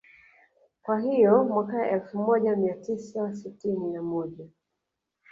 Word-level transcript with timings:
Kwa 0.81 0.99
hiyo 0.99 1.43
Mwaka 1.43 1.89
elfu 1.89 2.17
moja 2.17 2.55
mia 2.55 2.73
tisa 2.75 3.33
sitini 3.35 3.93
na 3.93 4.01
moja 4.01 4.45